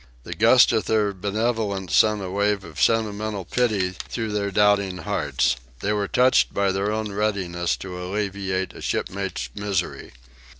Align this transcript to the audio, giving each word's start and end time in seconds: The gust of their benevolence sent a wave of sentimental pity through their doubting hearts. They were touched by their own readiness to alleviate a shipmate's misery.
The 0.23 0.33
gust 0.33 0.71
of 0.71 0.85
their 0.87 1.13
benevolence 1.13 1.95
sent 1.95 2.23
a 2.23 2.31
wave 2.31 2.63
of 2.63 2.81
sentimental 2.81 3.45
pity 3.45 3.91
through 3.91 4.31
their 4.31 4.49
doubting 4.49 4.97
hearts. 4.97 5.57
They 5.81 5.93
were 5.93 6.07
touched 6.07 6.51
by 6.55 6.71
their 6.71 6.91
own 6.91 7.11
readiness 7.11 7.77
to 7.77 8.01
alleviate 8.01 8.73
a 8.73 8.81
shipmate's 8.81 9.49
misery. 9.53 10.13